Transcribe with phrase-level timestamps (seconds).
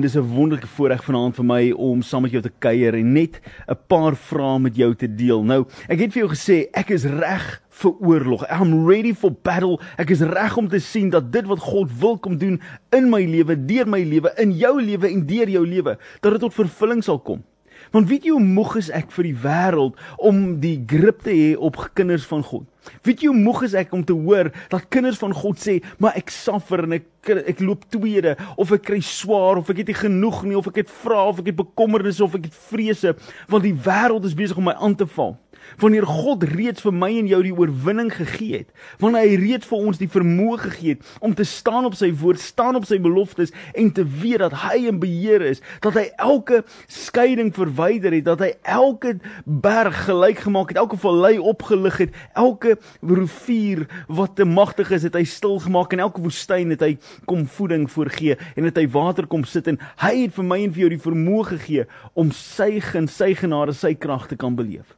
[0.00, 3.40] Dis 'n wonderlike voorreg vanaand vir my om saam met jou te kuier en net
[3.68, 5.42] 'n paar vrae met jou te deel.
[5.44, 8.44] Nou, ek het vir jou gesê ek is reg vir oorlog.
[8.50, 9.78] I'm ready for battle.
[9.98, 12.60] Ek is reg om te sien dat dit wat God wil kom doen
[12.90, 16.40] in my lewe, deur my lewe, in jou lewe en deur jou lewe, dat dit
[16.40, 17.42] tot vervulling sal kom.
[17.90, 21.56] Want weet jy hoe moeg is ek vir die wêreld om die grip te hê
[21.58, 22.66] op kinders van God?
[23.06, 26.16] Weet jy hoe moeg is ek om te hoor dat kinders van God sê, "Maar
[26.16, 29.98] ek suffer en ek ek loop tweede of ek kry swaar of ek het nie
[29.98, 33.14] genoeg nie of ek het vra of ek het bekommernisse of ek het vrese
[33.48, 35.36] want die wêreld is besig om my aan te val."
[35.78, 38.70] wanneer God reeds vir my en jou die oorwinning gegee het,
[39.02, 42.40] wanneer hy reeds vir ons die vermoë gegee het om te staan op sy woord,
[42.42, 46.62] staan op sy beloftes en te weet dat hy in beheer is, dat hy elke
[46.90, 52.76] skeiding verwyder het, dat hy elke berg gelyk gemaak het, elke vallei opgelig het, elke
[53.04, 56.94] rivier wat te magtig is, het hy stil gemaak en elke woestyn het hy
[57.30, 60.72] kom voeding voorgee en het hy water kom sit en hy het vir my en
[60.74, 64.96] vir jou die vermoë gegee om sy gen, sy genade, sy krag te kan beleef.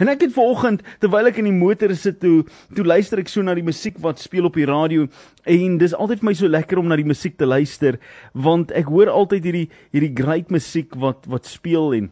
[0.00, 2.42] En ek het vanoggend terwyl ek in die motor sit toe,
[2.74, 5.04] toe luister ek so na die musiek wat speel op die radio
[5.48, 8.00] en dis altyd vir my so lekker om na die musiek te luister
[8.32, 12.10] want ek hoor altyd hierdie hierdie great musiek wat wat speel en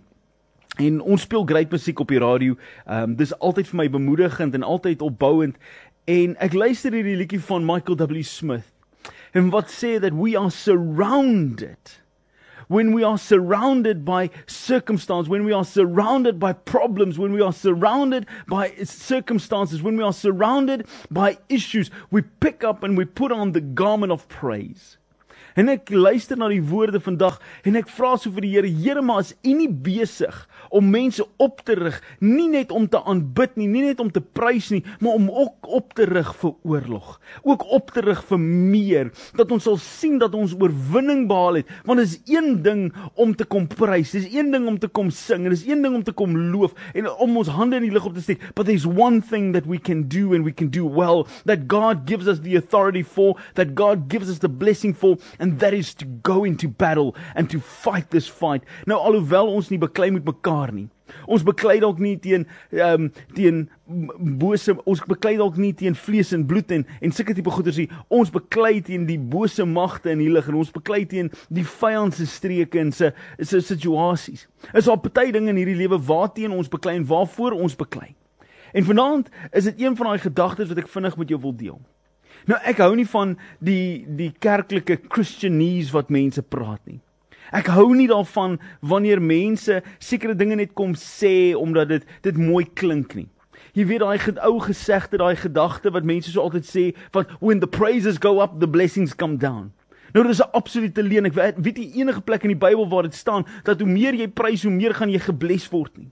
[0.80, 2.54] en ons speel great musiek op die radio.
[2.86, 5.56] Ehm um, dis altyd vir my bemoedigend en altyd opbouend
[6.10, 8.68] en ek luister hierdie liedjie van Michael W Smith.
[9.34, 11.78] En what say that we are surrounded
[12.70, 17.52] when we are surrounded by circumstance, when we are surrounded by problems, when we are
[17.52, 23.32] surrounded by circumstances, when we are surrounded by issues, we pick up and we put
[23.32, 24.98] on the garment of praise.
[25.60, 27.36] En ek luister na die woorde vandag
[27.68, 30.36] en ek vra so vir die Here, Here, maar as U nie besig
[30.72, 34.22] om mense op te rig, nie net om te aanbid nie, nie net om te
[34.22, 37.08] prys nie, maar om ook op te rig vir oorlog.
[37.42, 41.72] Ook op te rig vir meer, dat ons sal sien dat ons oorwinning behaal het.
[41.88, 42.84] Want dit is een ding
[43.20, 46.06] om te kom prys, dis een ding om te kom sing, dis een ding om
[46.06, 48.44] te kom loof en om ons hande in die lug op te steek.
[48.54, 52.06] But there's one thing that we can do and we can do well that God
[52.06, 55.94] gives us the authority for, that God gives us the blessing for and that is
[55.94, 58.64] to go into battle and to fight this fight.
[58.86, 60.88] Nou alhoewel ons nie beklei met mekaar nie.
[61.26, 63.64] Ons beklei dalk nie teen ehm um, teen
[64.40, 67.88] bose ons beklei dalk nie teen vlees en bloed en en sulke tipe goeders nie.
[68.08, 72.16] Ons beklei teen die bose magte in die lig en ons beklei teen die vyand
[72.16, 74.46] se streke en se se situasies.
[74.74, 78.14] Is daar party dinge in hierdie lewe waarteen ons beklei en waarvoor ons beklei?
[78.72, 81.80] En vanaand is dit een van daai gedagtes wat ek vinnig met jou wil deel.
[82.46, 87.00] Nou ek hou nie van die die kerklike Christianese wat mense praat nie.
[87.52, 92.64] Ek hou nie daarvan wanneer mense sekere dinge net kom sê omdat dit dit mooi
[92.64, 93.28] klink nie.
[93.74, 96.84] Jy weet daai ou gesegde, daai gedagte wat mense so altyd sê
[97.14, 99.72] van when the praises go up the blessings come down.
[100.14, 101.26] Nou dis 'n absolute leuen.
[101.26, 104.14] Ek weet, weet jy enige plek in die Bybel waar dit staan dat hoe meer
[104.14, 106.10] jy prys, hoe meer gaan jy gebless word nie.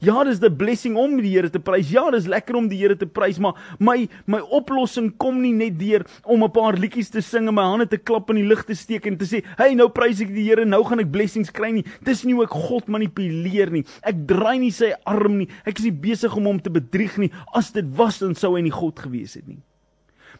[0.00, 1.90] Ja, dis 'n blessing om die Here te prys.
[1.90, 5.78] Ja, dis lekker om die Here te prys, maar my my oplossing kom nie net
[5.78, 8.64] deur om 'n paar liedjies te sing en my hande te klap in die lug
[8.64, 11.50] te steek en te sê, "Hey, nou prys ek die Here, nou gaan ek blessings
[11.50, 13.84] kry nie." Dis nie hoe ek God manipuleer nie.
[14.02, 15.48] Ek draai nie sy arm nie.
[15.64, 17.30] Ek is nie besig om hom te bedrieg nie.
[17.54, 19.62] As dit was, dan sou hy nie God gewees het nie.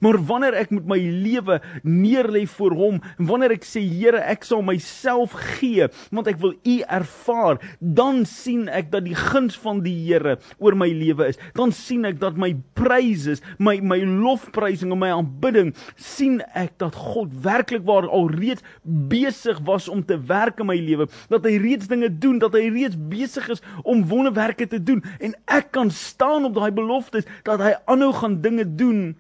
[0.04, 4.60] Maar wanneer ek met my lewe neerlê voor hom, wanneer ek sê Here, ek sal
[4.64, 9.94] myself gee, want ek wil U ervaar, dan sien ek dat die guns van die
[10.04, 11.40] Here oor my lewe is.
[11.56, 16.96] Dan sien ek dat my praises, my my lofprysing en my aanbidding, sien ek dat
[16.98, 21.88] God werklik waar alreeds besig was om te werk in my lewe, dat hy reeds
[21.90, 26.44] dinge doen, dat hy reeds besig is om wonderwerke te doen en ek kan staan
[26.48, 29.14] op daai beloftes dat hy aanhou gaan dinge doen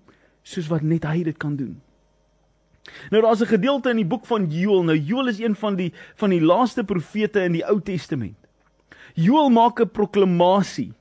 [0.44, 1.80] soos wat net hy dit kan doen.
[3.10, 4.84] Nou daar's 'n gedeelte in die boek van Joël.
[4.84, 8.36] Nou Joël is een van die van die laaste profete in die Ou Testament.
[9.14, 10.92] Joël maak 'n proklamasie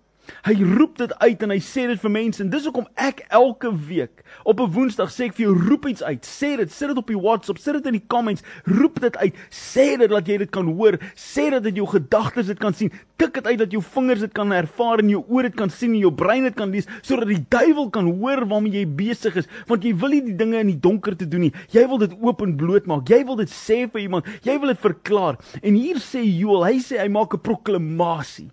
[0.44, 3.72] Hy roep dit uit en hy sê dit vir mense en dis hoekom ek elke
[3.90, 6.24] week op 'n Woensdag sê ek vir jou roep iets uit.
[6.26, 9.36] Sê dit, sit dit op die WhatsApp, sit dit in die comments, roep dit uit.
[9.50, 12.92] Sê dit dat jy dit kan hoor, sê dit dat jou gedagtes dit kan sien.
[13.18, 15.94] Tik dit uit dat jou vingers dit kan ervaar en jou oor dit kan sien
[15.94, 19.48] en jou brein dit kan lees sodat die duiwel kan hoor waarmee jy besig is,
[19.68, 21.54] want jy wil nie die dinge in die donker te doen nie.
[21.72, 23.10] Jy wil dit oop en bloot maak.
[23.10, 24.26] Jy wil dit sê vir iemand.
[24.44, 25.38] Jy wil dit verklaar.
[25.62, 28.50] En hier sê Joel, hy sê hy maak 'n proklamasie.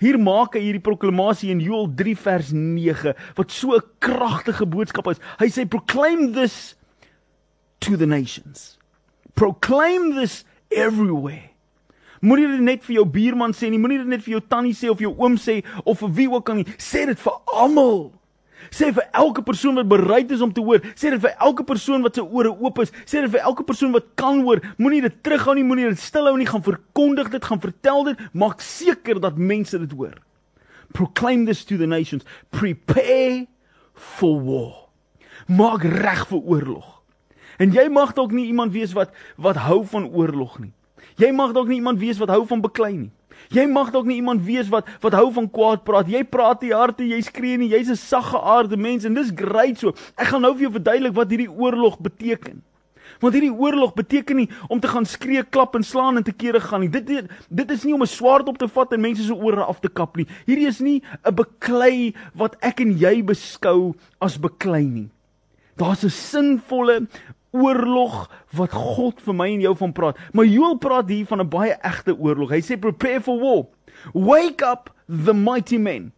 [0.00, 5.06] Hier maak hy hierdie proklamasie in Joël 3 vers 9 wat so 'n kragtige boodskap
[5.10, 5.20] is.
[5.38, 6.74] Hy sê proclaim this
[7.80, 8.78] to the nations.
[9.34, 11.50] Proclaim this everywhere.
[12.24, 14.88] Moenie dit net vir jou buurman sê nie, moenie dit net vir jou tannie sê
[14.88, 16.68] of jou oom sê of vir wie ook al nie.
[16.78, 18.12] Sê dit vir almal.
[18.70, 22.04] Sê vir elke persoon wat bereid is om te hoor, sê dit vir elke persoon
[22.06, 24.62] wat se ore oop is, sê dit vir elke persoon wat kan hoor.
[24.78, 28.62] Moenie dit terughou nie, moenie dit stilhou nie, gaan verkondig dit, gaan vertel dit, maak
[28.64, 30.14] seker dat mense dit hoor.
[30.94, 32.24] Proclaim this to the nations.
[32.50, 33.46] Prepare
[33.94, 34.88] for war.
[35.48, 36.90] Maak reg vir oorlog.
[37.58, 40.72] En jy mag dalk nie iemand wees wat wat hou van oorlog nie.
[41.20, 43.10] Jy mag dalk nie iemand wees wat hou van beklei nie.
[43.50, 46.08] Jy mag dalk nie iemand wees wat wat hou van kwaad praat.
[46.08, 47.68] Jy praat die harte, jy skree nie.
[47.68, 49.94] Jy's 'n sagge aarde mens en dis great so.
[50.16, 52.62] Ek gaan nou vir jou verduidelik wat hierdie oorlog beteken.
[53.20, 56.60] Want hierdie oorlog beteken nie om te gaan skree, klap en slaan en te kere
[56.60, 56.88] gaan nie.
[56.88, 57.06] Dit
[57.48, 59.88] dit is nie om 'n swaard op te vat en mense se ore af te
[59.88, 60.26] kap nie.
[60.46, 65.10] Hierdie is nie 'n beklei wat ek en jy beskou as beklei nie.
[65.76, 67.06] Daar's 'n sinvolle
[67.54, 68.26] oorlog
[68.58, 70.18] wat God vir my en jou van praat.
[70.32, 72.50] Maar Joel praat hier van 'n baie egte oorlog.
[72.50, 73.66] Hy sê prepare for war.
[74.12, 76.12] Wake up the mighty men.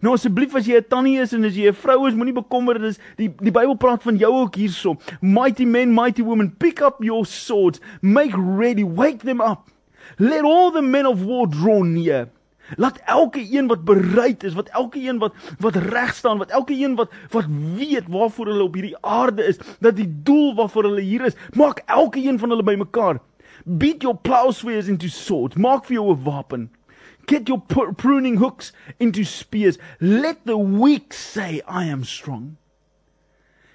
[0.00, 2.80] Nou asseblief as jy 'n tannie is en as jy 'n vrou is, moenie bekommerd
[2.80, 2.98] wees.
[3.16, 4.96] Die die Bybel praat van jou ook hierso.
[5.20, 9.70] Mighty men, mighty women, pick up your swords, make ready, wake them up.
[10.18, 12.28] Let all the men of war draw near.
[12.76, 16.72] Laat elke een wat bereid is, wat elke een wat wat reg staan, wat elke
[16.72, 17.44] een wat wat
[17.76, 21.82] weet waarvoor hulle op hierdie aarde is, dat die doel waarvoor hulle hier is, maak
[21.86, 23.20] elke een van hulle bymekaar.
[23.64, 25.56] Beat your plowshares into swords.
[25.56, 26.70] Maak vir jou 'n wapen.
[27.26, 27.60] Get your
[27.96, 29.78] pruning hooks into spears.
[29.98, 32.56] Let the weak say I am strong.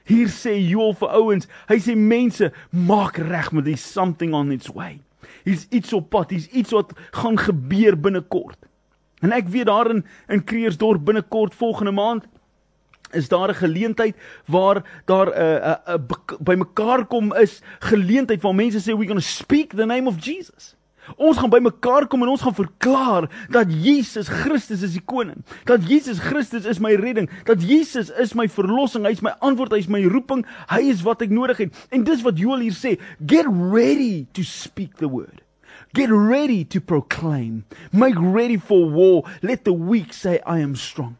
[0.06, 4.69] Hier sê Joel vir ouens, hy sê mense, maak reg met this something on its
[4.74, 5.01] way.
[5.45, 8.69] Hier's iets op pad, hier's iets wat gaan gebeur binnekort.
[9.19, 12.25] En ek weet daar in in Kreersdorp binnekort volgende maand
[13.12, 18.42] is daar 'n geleentheid waar daar 'n uh, 'n uh, uh, bymekaar kom is geleentheid
[18.42, 20.75] waar mense sê we going to speak the name of Jesus.
[21.16, 25.44] Ons gaan bymekaar kom en ons gaan verklaar dat Jesus Christus is die koning.
[25.63, 29.71] Dat Jesus Christus is my redding, dat Jesus is my verlossing, hy is my antwoord,
[29.71, 31.86] hy is my roeping, hy is wat ek nodig het.
[31.89, 35.42] En dis wat Joel hier sê, get ready to speak the word.
[35.94, 37.65] Get ready to proclaim.
[37.91, 39.24] Make ready for war.
[39.41, 41.18] Let the weak say I am strong.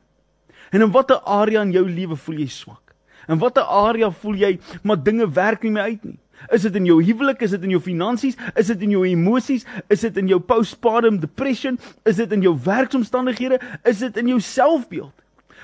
[0.72, 2.94] En in watter area in jou lewe voel jy swak?
[3.28, 4.52] In watter area voel jy
[4.84, 6.20] maar dinge werk nie meer uit nie?
[6.54, 7.42] Is dit in jou huwelik?
[7.42, 8.38] Is dit in jou finansies?
[8.56, 9.66] Is dit in jou emosies?
[9.90, 11.80] Is dit in jou postpartum depression?
[12.08, 13.60] Is dit in jou werksomstandighede?
[13.90, 15.16] Is dit in jou selfbeeld?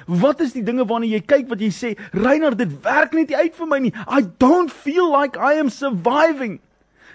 [0.06, 3.38] Wat is die dinge waarna jy kyk wat jy sê, Reinhard, dit werk net nie
[3.38, 3.94] uit vir my nie.
[4.06, 6.60] I don't feel like I am surviving.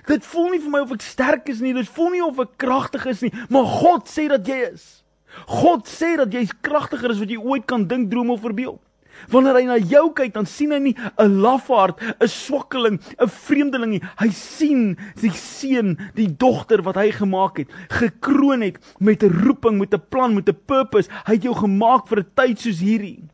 [0.06, 2.56] Dit voel nie vir my of ek sterk is nie, dit voel nie of ek
[2.56, 5.02] kragtig is nie, maar God sê dat jy is.
[5.46, 8.80] God sê dat jy kragtiger is wat jy ooit kan dink, droom of verbeel.
[9.28, 13.90] Wanneer hy na jou kyk, dan sien hy nie 'n lafaard, 'n swakkeling, 'n vreemdeling
[13.90, 14.02] nie.
[14.18, 19.78] Hy sien die seun, die dogter wat hy gemaak het, gekroon het met 'n roeping,
[19.78, 21.10] met 'n plan, met 'n purpose.
[21.26, 23.28] Hy het jou gemaak vir 'n tyd soos hierdie.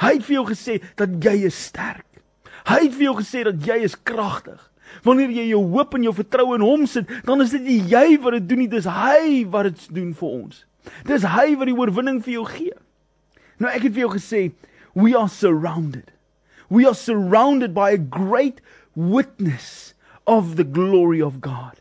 [0.00, 2.06] Hy het vir jou gesê dat jy is sterk.
[2.66, 4.69] Hy het vir jou gesê dat jy is kragtig.
[5.06, 8.18] Wanneer jy jou hoop en jou vertroue in hom sit, dan is dit nie jy
[8.22, 10.64] wat dit doen nie, dis hy wat dit doen vir ons.
[11.08, 12.76] Dis hy wat die oorwinning vir jou gee.
[13.60, 14.42] Nou ek het vir jou gesê,
[14.96, 16.10] we are surrounded.
[16.70, 18.60] We are surrounded by a great
[18.94, 19.94] witness
[20.26, 21.80] of the glory of God.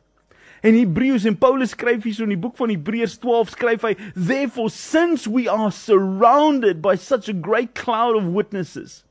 [0.61, 4.71] En Hebreërs en Paulus skryf hierso in die boek van Hebreërs 12 skryf hy, therefore
[4.73, 9.03] since we are surrounded by such a great cloud of witnesses,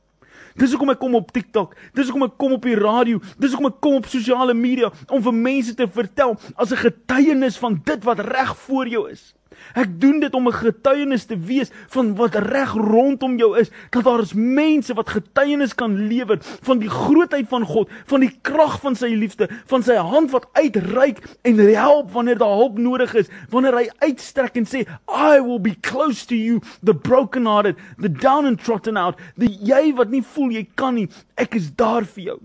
[0.59, 1.75] Dis hoekom ek kom op TikTok.
[1.95, 3.21] Dis hoekom ek kom op die radio.
[3.39, 7.57] Dis hoekom ek kom op sosiale media om vir mense te vertel as 'n getuienis
[7.57, 9.33] van dit wat reg voor jou is.
[9.73, 14.03] Ek doen dit om 'n getuienis te wees van wat reg rondom jou is, dat
[14.03, 18.79] daar is mense wat getuienis kan lewer van die grootheid van God, van die krag
[18.81, 23.29] van sy liefde, van sy hand wat uitreik en help wanneer daar hulp nodig is,
[23.49, 28.45] wanneer hy uitstrek en sê, "I will be close to you, the brokenhearted, the down
[28.45, 32.23] and trodden out, die jy wat nie voel jy kan nie, ek is daar vir
[32.23, 32.39] jou."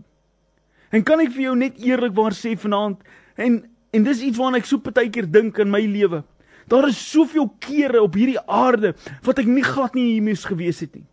[0.90, 2.96] En kan ek vir jou net eerlikwaar sê vanaand
[3.36, 6.24] en en dis iets waarna ek so baie keer dink in my lewe.
[6.68, 10.80] Daar is soveel kere op hierdie aarde wat ek nie glad nie hier moes gewees
[10.80, 11.06] het nie.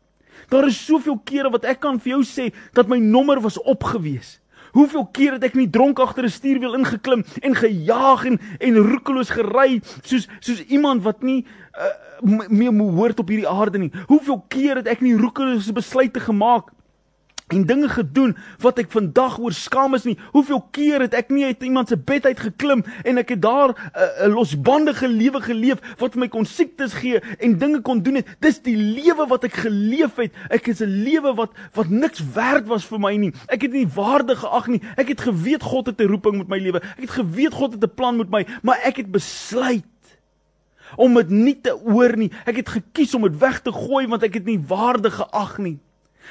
[0.52, 4.40] Daar is soveel kere wat ek kan vir jou sê dat my nommer was opgewees.
[4.72, 9.30] Hoeveel keer het ek nie dronk agter 'n stuurwiel ingeklim en gejaag en en roekeloos
[9.30, 13.92] gery soos soos iemand wat nie uh, meer moet hoort op hierdie aarde nie.
[14.08, 16.72] Hoeveel keer het ek nie roekeloos besluite gemaak
[17.52, 20.18] en dinge gedoen wat ek vandag oor skaam is nie.
[20.32, 23.74] Hoeveel keer het ek nie uit iemand se bed uit geklim en ek het daar
[23.74, 28.16] 'n uh, uh, losbandige lewe geleef wat my kon siektes gee en dinge kon doen
[28.16, 28.28] het.
[28.40, 30.32] Dis die lewe wat ek geleef het.
[30.50, 33.34] Ek is 'n lewe wat wat niks werd was vir my nie.
[33.48, 34.82] Ek het nie waardig geag nie.
[34.98, 36.82] Ek het geweet God het 'n roeping met my lewe.
[36.98, 39.86] Ek het geweet God het 'n plan met my, maar ek het besluit
[40.96, 42.32] om dit nie te hoor nie.
[42.46, 45.80] Ek het gekies om dit weg te gooi want ek het nie waardig geag nie.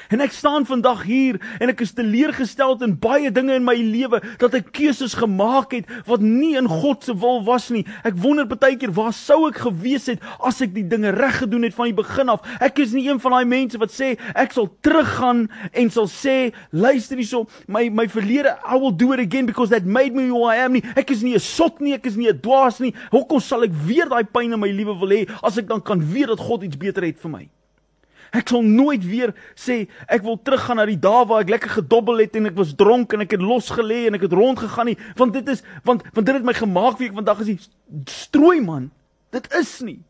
[0.08, 4.20] En ek staan vandag hier en ek is teleurgestel in baie dinge in my lewe
[4.40, 7.84] dat ek keuses gemaak het wat nie in God se wil was nie.
[8.06, 11.66] Ek wonder baie keer waar sou ek gewees het as ek die dinge reg gedoen
[11.66, 12.46] het van die begin af.
[12.62, 16.36] Ek is nie een van daai mense wat sê ek sal teruggaan en sal sê
[16.72, 20.44] luister hierso my my verlede I will do it again because that made me who
[20.46, 20.84] I am nie.
[20.96, 22.94] Ek is nie 'n sot nie, ek is nie 'n dwaas nie.
[23.12, 26.00] Hoekom sal ek weer daai pyn in my lewe wil hê as ek dan kan
[26.00, 27.48] weet dat God iets beter het vir my?
[28.30, 32.22] Ek sal nooit weer sê ek wil teruggaan na die dae waar ek lekker gedobbel
[32.22, 34.98] het en ek was dronk en ek het los gelê en ek het rondgegaan nie.
[35.18, 37.68] Want dit is want want dit het my gemaak wie ek vandag is.
[38.06, 38.90] Strooi man
[39.30, 40.00] dit is nie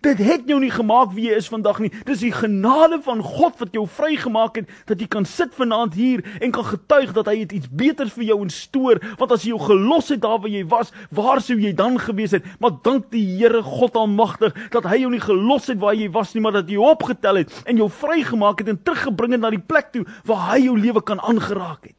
[0.00, 1.90] Dit het jou nie gemaak wie jy is vandag nie.
[2.08, 6.22] Dis die genade van God wat jou vrygemaak het dat jy kan sit vanaand hier
[6.40, 9.02] en kan getuig dat hy iets beters vir jou instoor.
[9.18, 12.36] Want as jy jou gelos het daar waar jy was, waar sou jy dan gewees
[12.36, 12.46] het?
[12.62, 16.34] Maar dank die Here God Almagtig dat hy jou nie gelos het waar jy was
[16.34, 19.52] nie, maar dat hy jou opgetel het en jou vrygemaak het en teruggebring het na
[19.54, 21.96] die plek toe waar hy jou lewe kan aangeraak het.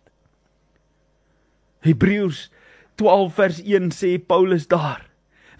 [1.85, 2.49] Hebreërs
[3.01, 5.10] 12 vers 1 sê Paulus daar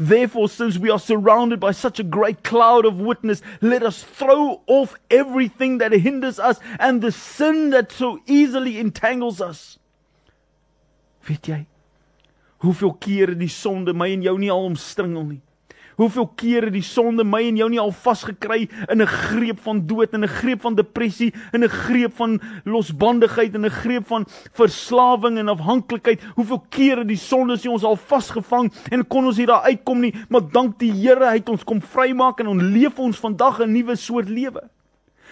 [0.01, 4.61] Therefore, since we are surrounded by such a great cloud of witness, let us throw
[4.65, 9.77] off everything that hinders us and the sin that so easily entangles us.
[11.27, 11.65] Weet jy
[12.61, 15.41] hoeveel kere die sonde my en jou nie al omstringel nie?
[16.01, 20.13] Hoeveel kere die sonde my en jou nie al vasgekry in 'n greep van dood
[20.17, 25.37] en 'n greep van depressie en 'n greep van losbandigheid en 'n greep van verslawing
[25.37, 26.19] en afhanklikheid.
[26.35, 30.15] Hoeveel kere die sonde is ons al vasgevang en kon ons hier daar uitkom nie,
[30.29, 33.95] maar dank die Here het ons kom vrymaak en ons leef ons vandag 'n nuwe
[33.95, 34.69] soort lewe.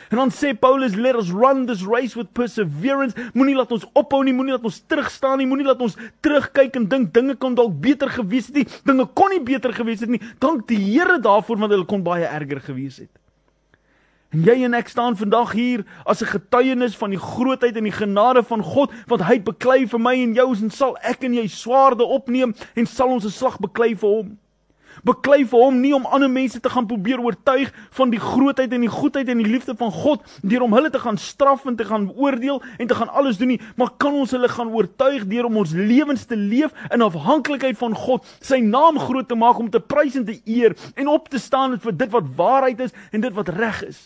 [0.10, 3.14] En dan sê Paulus, let us run this race with perseverance.
[3.34, 6.88] Moenie laat ons ophou nie, moenie laat ons terugstaan nie, moenie laat ons terugkyk en
[6.90, 8.66] dink dinge kon dalk beter gewees het nie.
[8.90, 10.22] Dinge kon nie beter gewees het nie.
[10.42, 13.14] Dank die Here daarvoor want hulle kon baie erger gewees het.
[14.34, 17.94] En jy en ek staan vandag hier as 'n getuienis van die grootheid en die
[17.94, 21.48] genade van God wat hy beklei vir my en jou en sal ek en jy
[21.48, 24.38] swaarde opneem en sal ons 'n slag beklei vir hom
[25.08, 28.86] beklei vir hom nie om ander mense te gaan probeer oortuig van die grootheid en
[28.86, 31.88] die goedheid en die liefde van God deur om hulle te gaan straf en te
[31.88, 35.50] gaan oordeel en te gaan alles doen nie, maar kan ons hulle gaan oortuig deur
[35.50, 39.70] om ons lewens te leef in afhanklikheid van God, sy naam groot te maak om
[39.70, 43.22] te prys en te eer en op te staan vir dit wat waarheid is en
[43.22, 44.00] dit wat reg is.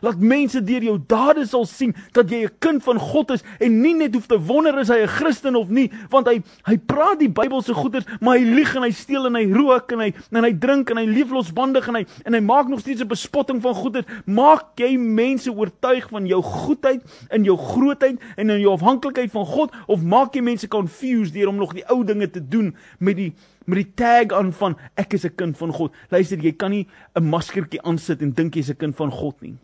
[0.00, 3.80] Laat mense deur jou dade sal sien dat jy 'n kind van God is en
[3.80, 7.18] nie net hoef te wonder is hy 'n Christen of nie, want hy hy praat
[7.18, 10.44] die Bybelse goeders, maar hy lieg en hy steel en hy rook en hy en
[10.44, 13.74] hy drink en hy lieflosbandig en hy en hy maak nog steeds 'n bespotting van
[13.74, 14.06] goeders.
[14.26, 19.46] Maak jy mense oortuig van jou goedheid en jou grootheid en in jou afhanklikheid van
[19.46, 23.16] God of maak jy mense confused deur om nog die ou dinge te doen met
[23.16, 23.32] die
[23.66, 25.92] met die tag aan van ek is 'n kind van God.
[26.10, 29.56] Luister, jy kan nie 'n maskertjie aansit en dink jy's 'n kind van God nie.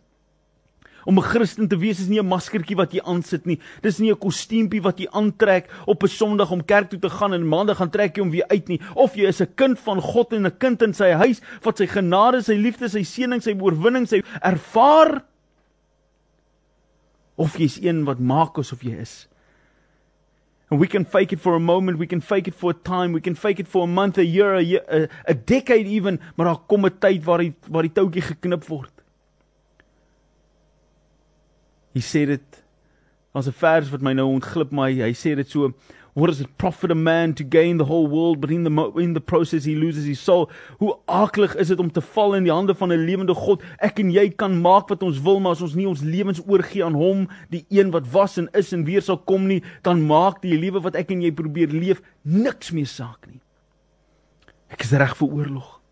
[1.05, 3.59] Om 'n Christen te wees is nie 'n maskertjie wat jy aansit nie.
[3.81, 7.33] Dis nie 'n kostuumpie wat jy aantrek op 'n Sondag om kerk toe te gaan
[7.33, 8.79] en Maandag gaan trek jy hom weer uit nie.
[8.95, 11.87] Of jy is 'n kind van God en 'n kind in sy huis wat sy
[11.87, 15.23] genade, sy liefde, sy seëning, sy oorwinning, sy ervaar
[17.35, 19.27] of jy's een wat maak asof jy is.
[20.69, 23.13] And we can fake it for a moment, we can fake it for a time,
[23.13, 26.19] we can fake it for a month, a year, a, year, a, a decade even,
[26.35, 28.92] maar daar kom 'n tyd waar die waar die toutjie geknip word.
[31.93, 32.63] Hy sê dit
[33.33, 35.73] as 'n vers wat my nou ontglip maar hy, hy sê dit so
[36.13, 39.13] what does it profit a man to gain the whole world but in the in
[39.13, 40.49] the process he loses his soul?
[40.79, 43.63] Hoe aklig is dit om te val in die hande van 'n lewende God.
[43.79, 46.85] Ek en jy kan maak wat ons wil maar as ons nie ons lewens oorgee
[46.85, 50.41] aan hom die een wat was en is en weer sal kom nie dan maak
[50.41, 53.41] die lewe wat ek en jy probeer leef niks meer saak nie.
[54.69, 55.82] Ek is reg vir oorlog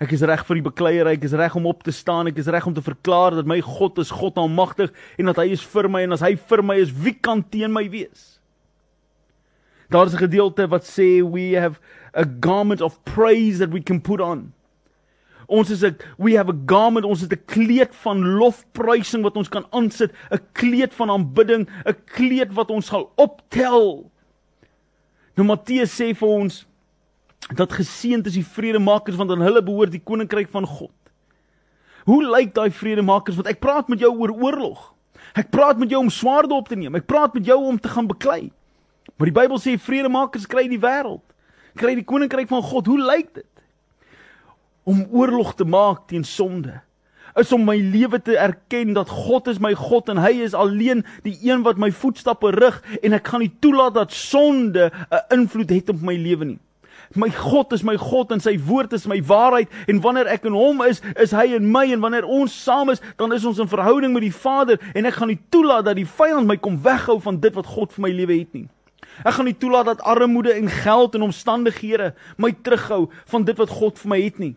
[0.00, 2.48] Ek is reg vir die bekleierery, ek is reg om op te staan, ek is
[2.48, 5.90] reg om te verklaar dat my God is God almagtig en dat hy is vir
[5.92, 8.40] my en as hy vir my is, wie kan teen my wees?
[9.92, 11.76] Daar is 'n gedeelte wat sê we have
[12.16, 14.54] a garment of praise that we can put on.
[15.48, 19.48] Ons is 'n we have a garment, ons het 'n kleed van lofprysing wat ons
[19.48, 24.10] kan aansit, 'n kleed van aanbidding, 'n kleed wat ons sal optel.
[25.36, 26.66] Nou Matteus sê vir ons
[27.48, 30.94] dat geseënd is die vredemakers want aan hulle behoort die koninkryk van God.
[32.08, 34.92] Hoe lyk daai vredemakers want ek praat met jou oor oorlog.
[35.36, 36.94] Ek praat met jou om swaarde op te neem.
[36.98, 38.50] Ek praat met jou om te gaan beklei.
[39.16, 41.24] Maar die Bybel sê vredemakers kry die wêreld.
[41.78, 42.88] Kry die koninkryk van God.
[42.90, 43.48] Hoe lyk dit?
[44.88, 46.80] Om oorlog te maak teen sonde
[47.38, 51.04] is om my lewe te erken dat God is my God en hy is alleen
[51.22, 55.70] die een wat my voetstappe rig en ek gaan nie toelaat dat sonde 'n invloed
[55.70, 56.60] het op my lewe nie.
[57.14, 60.54] My God is my God en sy woord is my waarheid en wanneer ek in
[60.54, 63.70] hom is, is hy in my en wanneer ons saam is, dan is ons in
[63.70, 67.18] verhouding met die Vader en ek gaan nie toelaat dat die vyand my kom weghou
[67.24, 68.68] van dit wat God vir my lewe het nie.
[69.26, 73.74] Ek gaan nie toelaat dat armoede en geld en omstandighede my terughou van dit wat
[73.74, 74.54] God vir my het nie.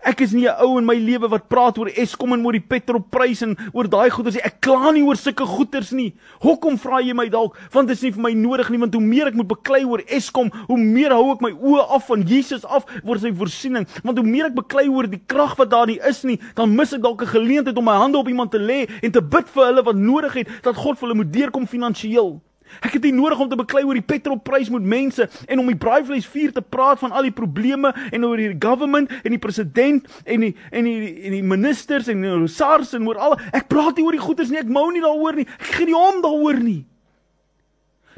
[0.00, 2.64] Ek is nie 'n ou in my lewe wat praat oor Eskom en oor die
[2.64, 4.44] petrolprys en oor daai goeders nie.
[4.44, 6.14] Ek kla nie oor sulke goeders nie.
[6.40, 7.56] Hoekom vra jy my dalk?
[7.72, 10.00] Want dit is nie vir my nodig nie, want hoe meer ek moet beklei oor
[10.08, 13.86] Eskom, hoe meer hou ek my oë af van Jesus af oor sy voorsiening.
[14.02, 16.92] Want hoe meer ek beklei oor die krag wat daar nie is nie, dan mis
[16.92, 19.64] ek dalk 'n geleentheid om my hande op iemand te lê en te bid vir
[19.66, 22.40] hulle wat nodig het dat God vir hulle moet deurkom finansiëel.
[22.80, 25.78] Ek het nie nodig om te beklei oor die petrolprys met mense en om die
[25.78, 30.06] braaivleis vuur te praat van al die probleme en oor die government en die president
[30.24, 33.98] en die en die en die ministers en die SARS en oor al ek praat
[33.98, 35.48] nie oor die goeders nie ek mou nie daaroor nie.
[35.58, 36.80] Ek gee nie om daaroor nie.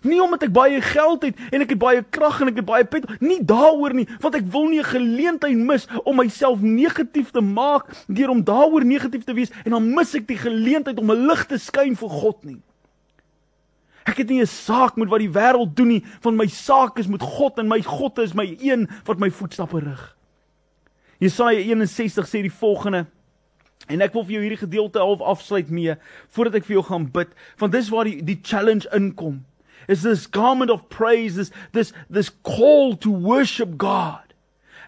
[0.03, 2.87] Nie omdat ek baie geld het en ek het baie krag en ek het baie
[2.87, 7.41] petrol nie daaroor nie want ek wil nie 'n geleentheid mis om myself negatief te
[7.41, 11.27] maak deur om daaroor negatief te wees en dan mis ek die geleentheid om 'n
[11.27, 12.61] lig te skyn vir God nie
[14.05, 17.07] Ek het nie 'n saak met wat die wêreld doen nie, want my saak is
[17.07, 20.17] met God en my God is my een wat my voetstappe rig.
[21.21, 23.07] Jesaja 61 sê die volgende
[23.89, 25.95] en ek wil vir jou hierdie gedeelte half afsluit mee
[26.31, 27.29] voordat ek vir jou gaan bid,
[27.59, 29.45] want dis waar die die challenge inkom.
[29.89, 34.35] Is this garment of praise, this this this call to worship God.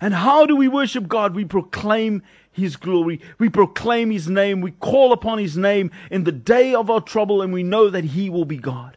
[0.01, 1.35] And how do we worship God?
[1.35, 3.21] We proclaim his glory.
[3.39, 4.61] We proclaim his name.
[4.61, 8.05] We call upon his name in the day of our trouble and we know that
[8.05, 8.97] he will be God.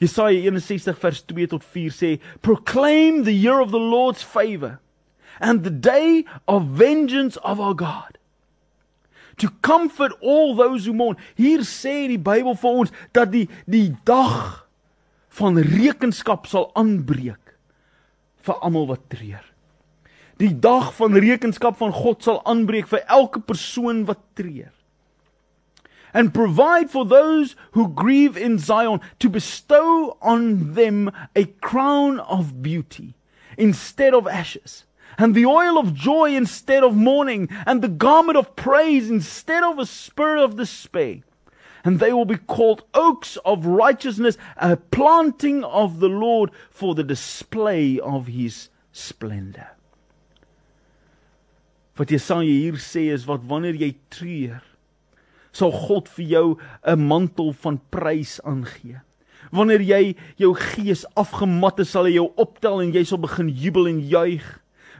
[0.00, 4.80] Jesaja 61 vers 2 tot 4 sê: "Proclaim the year of the Lord's favor
[5.40, 8.18] and the day of vengeance of our God."
[9.38, 11.16] To comfort all those who mourn.
[11.36, 14.66] Hier sê die Bybel vir ons dat die die dag
[15.28, 17.54] van rekenskap sal aanbreek
[18.44, 19.42] vir almal wat treur.
[20.38, 24.73] Die dag van rekenskap van God sal aanbreek vir elke persoon wat treur
[26.14, 32.62] and provide for those who grieve in Zion to bestow on them a crown of
[32.62, 33.14] beauty
[33.58, 34.84] instead of ashes
[35.18, 39.78] and the oil of joy instead of mourning and the garment of praise instead of
[39.78, 41.20] a spirit of despair.
[41.84, 47.04] And they will be called oaks of righteousness a planting of the Lord for the
[47.04, 49.68] display of his splendor.
[51.96, 54.62] Wat Jesaja hier sê is wat wanneer jy treur
[55.54, 56.46] sal God vir jou
[56.82, 59.00] 'n mantel van prys aangee.
[59.52, 63.86] Wanneer jy jou gees afgemat het, sal hy jou optel en jy sal begin jubel
[63.86, 64.44] en juig.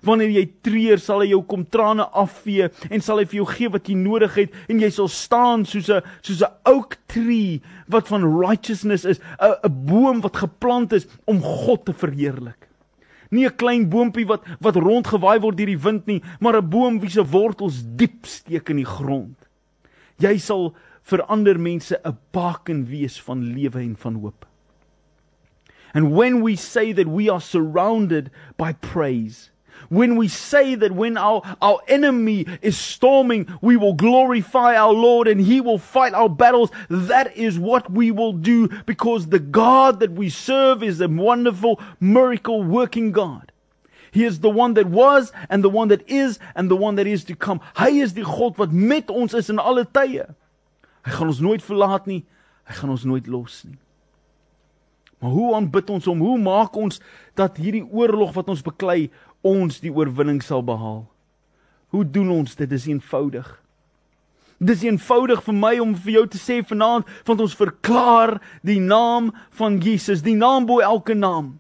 [0.05, 3.69] Wanneer jy treur, sal hy jou kom trane afvee en sal hy vir jou gee
[3.73, 8.09] wat jy nodig het en jy sal staan soos 'n soos 'n oak tree wat
[8.09, 12.69] van righteousness is, 'n 'n boom wat geplant is om God te verheerlik.
[13.31, 17.01] Nie 'n klein boontjie wat wat rondgewaai word deur die wind nie, maar 'n boom
[17.01, 19.44] wie se wortels diep steek in die grond.
[20.19, 20.75] Jy sal
[21.05, 24.47] vir ander mense 'n baken wees van lewe en van hoop.
[25.95, 29.51] And when we say that we are surrounded by praise,
[29.89, 35.29] when we say that when our, our enemy is storming, we will glorify our Lord
[35.29, 36.71] and He will fight our battles.
[36.89, 41.81] That is what we will do because the God that we serve is a wonderful
[42.01, 43.53] miracle working God.
[44.15, 47.07] He is the one that was and the one that is and the one that
[47.07, 47.61] is to come.
[47.75, 50.29] Hy is die God wat met ons is in alle tye.
[51.03, 52.21] Hy gaan ons nooit verlaat nie.
[52.63, 53.75] Hy gaan ons nooit los nie.
[55.19, 56.23] Maar hoe aanbid ons hom?
[56.23, 57.03] Hoe maak ons
[57.35, 59.09] dat hierdie oorlog wat ons beklei
[59.43, 61.03] ons die oorwinning sal behaal?
[61.91, 62.71] Hoe doen ons dit?
[62.71, 63.51] Dis eenvoudig.
[64.63, 69.33] Dis eenvoudig vir my om vir jou te sê vanaand want ons verklaar die naam
[69.59, 71.57] van Jesus, die naam bo elke naam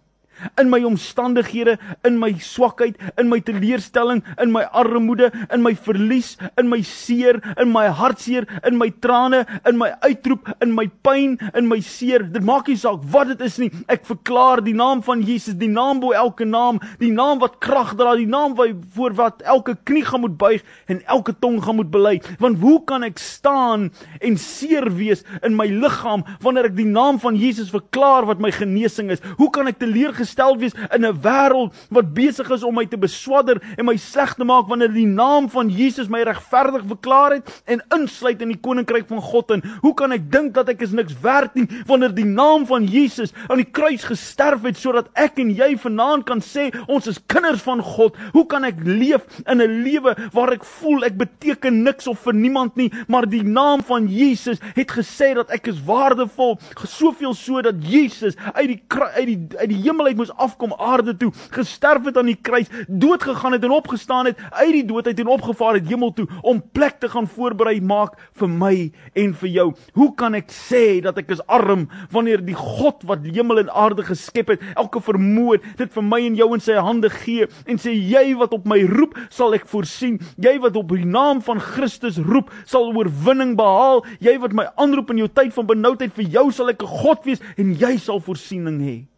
[0.59, 6.37] in my omstandighede, in my swakheid, in my teleurstelling, in my armoede, in my verlies,
[6.59, 11.38] in my seer, in my hartseer, in my trane, in my uitroep, in my pyn,
[11.55, 12.25] in my seer.
[12.35, 13.70] Dit maak nie saak wat dit is nie.
[13.90, 17.94] Ek verklaar die naam van Jesus, die naam bo elke naam, die naam wat krag
[17.99, 21.79] dra, die naam wat voor wat elke knie gaan moet buig en elke tong gaan
[21.81, 22.16] moet bely.
[22.42, 27.20] Want hoe kan ek staan en seer wees in my liggaam wanneer ek die naam
[27.23, 29.23] van Jesus verklaar wat my genesing is?
[29.38, 32.96] Hoe kan ek teleurgestel gestel wees in 'n wêreld wat besig is om my te
[32.96, 37.62] beswadder en my sleg te maak wanneer die naam van Jesus my regverdig verklaar het
[37.66, 40.92] en insluit in die koninkryk van God en hoe kan ek dink dat ek is
[40.92, 45.38] niks werd nie wanneer die naam van Jesus aan die kruis gesterf het sodat ek
[45.38, 48.16] en jy vanaand kan sê ons is kinders van God?
[48.32, 52.34] Hoe kan ek leef in 'n lewe waar ek voel ek beteken niks of vir
[52.34, 57.62] niemand nie maar die naam van Jesus het gesê dat ek is waardevol soveel so
[57.62, 62.07] dat Jesus uit die uit die uit die hemel benoudheid moes afkom aarde toe, gesterf
[62.07, 65.27] het aan die kruis, dood gegaan het en opgestaan het uit die dood uit en
[65.27, 69.68] opgevaar het hemel toe om plek te gaan voorberei maak vir my en vir jou.
[69.94, 74.05] Hoe kan ek sê dat ek is arm wanneer die God wat hemel en aarde
[74.05, 77.94] geskep het, elke vermoë dit vir my en jou in sy hande gee en sê
[77.94, 80.20] jy wat op my roep, sal ek voorsien.
[80.42, 84.05] Jy wat op die naam van Christus roep, sal oorwinning behaal.
[84.24, 87.24] Jy wat my aanroep in jou tyd van benoudheid, vir jou sal ek 'n God
[87.24, 89.13] wees en jy sal voorsiening hê.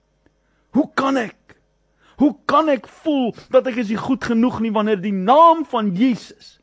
[0.77, 1.57] Hoe kan ek?
[2.21, 5.93] Hoe kan ek voel dat ek is nie goed genoeg nie wanneer die naam van
[5.97, 6.57] Jesus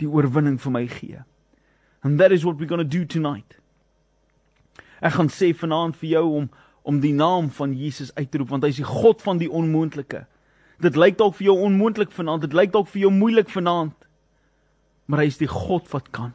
[0.00, 1.20] die oorwinning vir my gee?
[2.04, 3.58] And that is what we're going to do tonight.
[5.00, 6.48] Ek gaan sê vanaand vir jou om
[6.86, 9.48] om die naam van Jesus uit te roep want hy is die God van die
[9.50, 10.20] onmoontlike.
[10.78, 13.96] Dit lyk dalk vir jou onmoontlik vanaand, dit lyk dalk vir jou moeilik vanaand.
[15.10, 16.30] Maar hy is die God wat kan.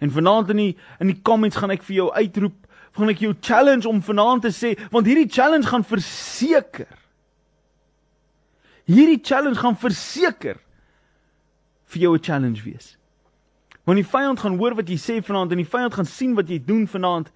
[0.00, 0.70] En vanaand in die
[1.04, 2.56] in die comments gaan ek vir jou uitroep,
[2.94, 6.90] gaan ek jou challenge om vanaand te sê, want hierdie challenge gaan verseker.
[8.86, 10.60] Hierdie challenge gaan verseker
[11.90, 12.96] vir jou 'n challenge wees.
[13.84, 16.48] Want die vyand gaan hoor wat jy sê vanaand en die vyand gaan sien wat
[16.48, 17.30] jy doen vanaand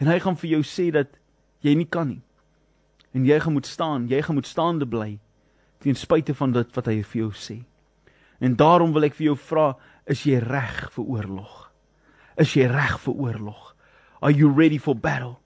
[0.00, 1.08] en hy gaan vir jou sê dat
[1.60, 2.22] jy nie kan nie.
[3.14, 5.18] En jy gaan moet staan, jy gaan moet staande bly
[5.78, 7.64] ten spyte van dit wat hy vir jou sê.
[8.40, 9.74] En daarom wil ek vir jou vra,
[10.06, 11.70] is jy reg vir oorlog?
[12.36, 13.73] Is jy reg vir oorlog?
[14.24, 15.43] Are you ready for battle?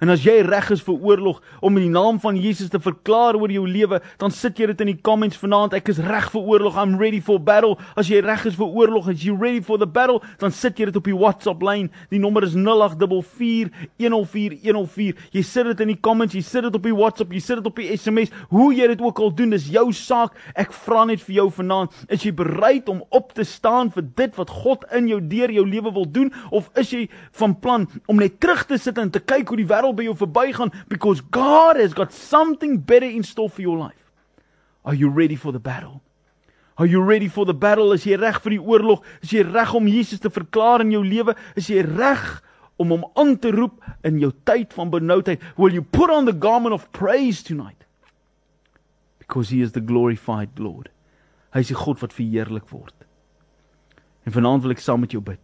[0.00, 3.34] En as jy reg is vir oorlog om in die naam van Jesus te verklaar
[3.38, 5.74] oor jou lewe, dan sit jy dit in die comments vanaand.
[5.78, 6.74] Ek is reg vir oorlog.
[6.80, 7.74] I'm ready for battle.
[7.96, 10.84] As jy reg is vir oorlog, as you ready for the battle, dan sit jy
[10.90, 11.90] dit op die WhatsApp lyn.
[12.10, 15.14] Die nommer is 0844104104.
[15.34, 17.68] Jy sit dit in die comments, jy sit dit op die WhatsApp, jy sit dit
[17.70, 18.30] op die SMS.
[18.52, 20.32] Hoe jy dit ook al doen, dis jou saak.
[20.58, 24.32] Ek vra net vir jou vanaand, is jy bereid om op te staan vir dit
[24.38, 27.04] wat God in jou deur jou lewe wil doen of is jy
[27.38, 30.14] van plan om net terug te sit en te kyk hoe die wêreld by jou
[30.16, 34.12] verbygaan because God has got something better in store for your life.
[34.84, 36.00] Are you ready for the battle?
[36.76, 37.92] Are you ready for the battle?
[37.92, 39.04] Is jy reg vir die oorlog?
[39.22, 41.36] Is jy reg om Jesus te verklaar in jou lewe?
[41.54, 42.42] Is jy reg
[42.82, 45.42] om hom aan te roep in jou tyd van benoudheid?
[45.56, 47.86] Will you put on the garment of praise tonight?
[49.22, 50.90] Because he is the glorified Lord.
[51.54, 52.94] Hy is die God wat verheerlik word.
[54.26, 55.40] En vanaand wil ek saam met jou bid.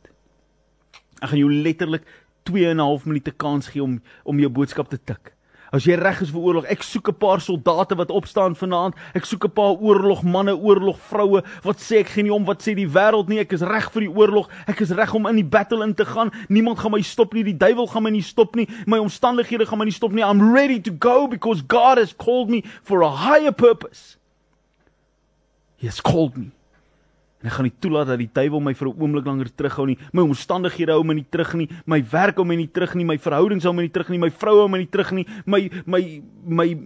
[1.20, 2.08] Ek gaan jou letterlik
[2.44, 5.34] 2 en 'n half minute kans gee om om jou boodskap te tik.
[5.70, 8.94] As jy reg is vir oorlog, ek soek 'n paar soldate wat opstaan vanaand.
[9.14, 12.88] Ek soek 'n paar oorlogmanne, oorlogvroue wat sê ek gee nie om wat sê die
[12.88, 13.38] wêreld nie.
[13.38, 14.48] Ek is reg vir die oorlog.
[14.66, 16.32] Ek is reg om in die battle in te gaan.
[16.48, 17.44] Niemand gaan my stop nie.
[17.44, 18.66] Die duiwel gaan my nie stop nie.
[18.86, 20.24] My omstandighede gaan my nie stop nie.
[20.24, 24.16] I'm ready to go because God has called me for a higher purpose.
[25.76, 26.50] He has called me
[27.40, 29.98] En ek gaan nie toelaat dat die duiwel my vir 'n oomblik langer terughou nie.
[30.12, 31.68] My omstandighede hou my nie terug nie.
[31.86, 33.04] My werk hou my nie terug nie.
[33.04, 34.18] My verhoudings hou my nie terug nie.
[34.18, 35.26] My vrou hou my nie terug nie.
[35.46, 36.76] My my my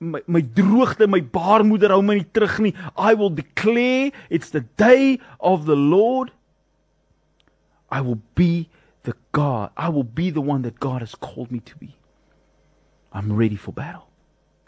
[0.00, 2.74] my my droogte, my baarmoeder hou my nie terug nie.
[2.96, 6.32] I will declare it's the day of the Lord.
[7.90, 8.68] I will be
[9.04, 9.70] the God.
[9.76, 11.96] I will be the one that God has called me to be.
[13.12, 14.08] I'm ready for battle.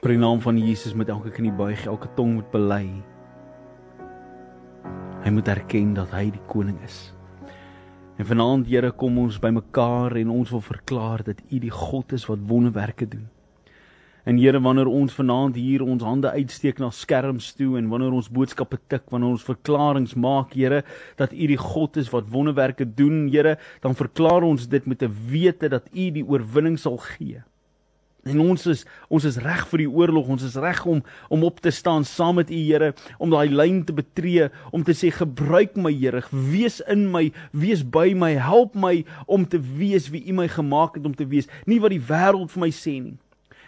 [0.00, 3.02] Vir die naam van Jesus moet elke knie buig, elke tong moet bely.
[5.24, 7.12] Hy moet erken dat hy die koning is.
[8.16, 12.26] En vanaand Here kom ons bymekaar en ons wil verklaar dat U die God is
[12.28, 13.26] wat wonderwerke doen.
[14.26, 18.30] En Here wanneer ons vanaand hier ons hande uitsteek na skerms toe en wanneer ons
[18.32, 20.82] boodskappe tik, wanneer ons verklaringe maak, Here,
[21.20, 25.12] dat U die God is wat wonderwerke doen, Here, dan verklaar ons dit met 'n
[25.30, 27.44] wete dat U die oorwinning sal gee.
[28.26, 30.30] En ons is ons is reg vir die oorlog.
[30.34, 33.84] Ons is reg om om op te staan saam met U Here, om daai lyn
[33.86, 38.74] te betree, om te sê gebruik my Here, wees in my, wees by my, help
[38.74, 42.02] my om te wees wie U my gemaak het om te wees, nie wat die
[42.02, 43.16] wêreld vir my sê nie.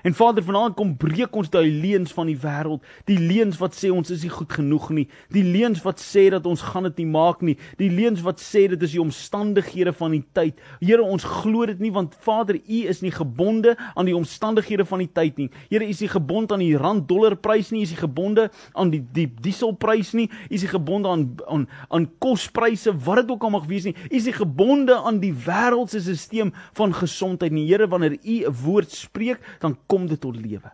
[0.03, 3.91] En Vader, vanaand kom breek ons daai leuns van die wêreld, die leuns wat sê
[3.91, 7.09] ons is nie goed genoeg nie, die leuns wat sê dat ons gaan dit nie
[7.11, 10.61] maak nie, die leuns wat sê dit is die omstandighede van die tyd.
[10.79, 15.03] Here, ons glo dit nie want Vader, U is nie gebonde aan die omstandighede van
[15.03, 15.49] die tyd nie.
[15.67, 18.49] Here, U is nie gebonde aan die rand dollar prys nie, U is nie gebonde
[18.79, 23.35] aan die die dieselprys nie, U is nie gebonde aan aan aan kospryse wat dit
[23.35, 23.97] ook al mag wees nie.
[24.09, 27.67] U is nie gebonde aan die wêreldse stelsel van gesondheid nie.
[27.69, 30.71] Here, wanneer U 'n woord spreek, dan kom dit tot lewe.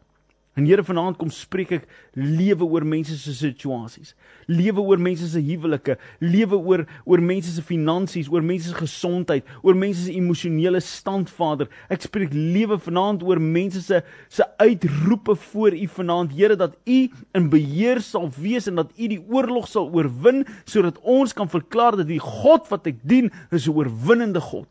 [0.55, 4.13] En Here vanaand kom spreek ek lewe oor mense se situasies.
[4.47, 9.49] Lewe oor mense se huwelike, lewe oor oor mense se finansies, oor mense se gesondheid,
[9.67, 11.67] oor mense se emosionele stand, Vader.
[11.91, 17.01] Ek spreek lewe vanaand oor mense se se uitroepe voor U vanaand, Here, dat U
[17.35, 21.99] in beheer sal wees en dat U die oorlog sal oorwin sodat ons kan verklaar
[21.99, 24.71] dat die God wat ek dien is 'n oorwinnende God.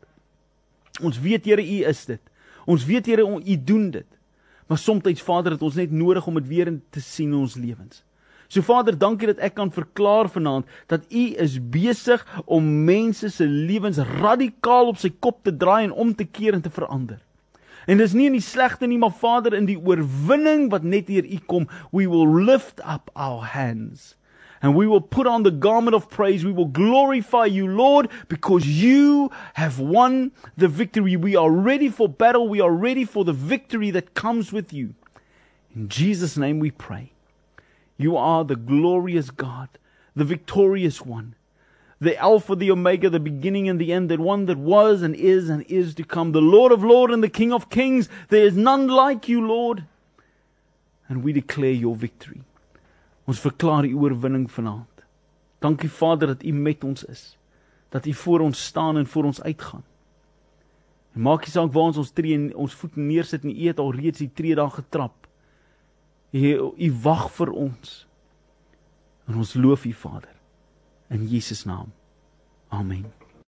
[1.04, 2.20] Ons weet Here, U is dit.
[2.64, 4.08] Ons weet Here, U doen dit.
[4.66, 7.54] Maar soms Vader het ons net nodig om dit weer in te sien in ons
[7.54, 8.04] lewens.
[8.48, 13.46] So Vader, dankie dat ek kan verklaar vanaand dat U is besig om mense se
[13.46, 17.20] lewens radikaal op sy kop te draai en om te keer en te verander.
[17.86, 21.26] En dis nie in die slegte nie, maar Vader, in die oorwinning wat net hier
[21.26, 24.14] U kom, we will lift up our hands
[24.64, 26.42] and we will put on the garment of praise.
[26.42, 31.16] We will glorify you, Lord, because you have won the victory.
[31.16, 32.48] We are ready for battle.
[32.48, 34.94] We are ready for the victory that comes with you.
[35.76, 37.12] In Jesus' name we pray.
[37.98, 39.68] You are the glorious God,
[40.16, 41.34] the victorious one,
[42.00, 45.50] the Alpha, the Omega, the beginning and the end, the one that was and is
[45.50, 48.08] and is to come, the Lord of Lords and the King of Kings.
[48.30, 49.84] There is none like you, Lord.
[51.06, 52.40] And we declare your victory.
[53.24, 55.04] Ons verklaar u oorwinning vanaand.
[55.58, 57.38] Dankie Vader dat u met ons is.
[57.88, 59.84] Dat u voor ons staan en voor ons uitgaan.
[61.14, 63.78] En maak nie saak waar ons ons tree en ons voet neersit nie, u het
[63.78, 65.28] al reeds die tree daar getrap.
[66.34, 68.06] U u wag vir ons.
[69.26, 70.32] En ons loof u Vader
[71.08, 71.92] in Jesus naam.
[72.68, 73.23] Amen.